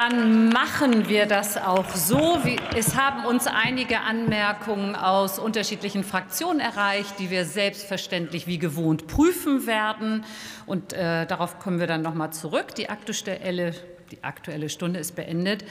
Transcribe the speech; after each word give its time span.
Dann 0.00 0.48
machen 0.48 1.10
wir 1.10 1.26
das 1.26 1.58
auch 1.58 1.94
so. 1.94 2.38
Es 2.74 2.96
haben 2.96 3.26
uns 3.26 3.46
einige 3.46 4.00
Anmerkungen 4.00 4.94
aus 4.96 5.38
unterschiedlichen 5.38 6.04
Fraktionen 6.04 6.58
erreicht, 6.58 7.18
die 7.18 7.28
wir 7.28 7.44
selbstverständlich 7.44 8.46
wie 8.46 8.58
gewohnt 8.58 9.08
prüfen 9.08 9.66
werden. 9.66 10.24
Und 10.64 10.94
äh, 10.94 11.26
darauf 11.26 11.58
kommen 11.58 11.80
wir 11.80 11.86
dann 11.86 12.00
noch 12.00 12.14
mal 12.14 12.30
zurück. 12.30 12.74
Die 12.76 12.88
aktuelle, 12.88 13.74
die 14.10 14.24
aktuelle 14.24 14.70
Stunde 14.70 15.00
ist 15.00 15.16
beendet. 15.16 15.66